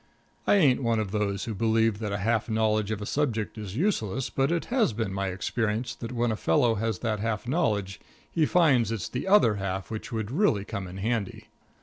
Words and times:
I 0.47 0.55
ain't 0.55 0.81
one 0.81 0.97
of 0.99 1.11
those 1.11 1.43
who 1.43 1.53
believe 1.53 1.99
that 1.99 2.11
a 2.11 2.17
half 2.17 2.49
knowledge 2.49 2.89
of 2.89 3.03
a 3.03 3.05
subject 3.05 3.55
is 3.55 3.75
useless, 3.77 4.31
but 4.31 4.51
it 4.51 4.65
has 4.73 4.93
been 4.93 5.13
my 5.13 5.27
experience 5.27 5.93
that 5.93 6.11
when 6.11 6.31
a 6.31 6.35
fellow 6.35 6.73
has 6.73 6.97
that 7.05 7.19
half 7.19 7.47
knowledge 7.47 7.99
he 8.31 8.47
finds 8.47 8.91
it's 8.91 9.07
the 9.07 9.27
other 9.27 9.57
half 9.57 9.91
which 9.91 10.11
would 10.11 10.31
really 10.31 10.65
come 10.65 10.87
in 10.87 10.97
handy. 10.97 11.49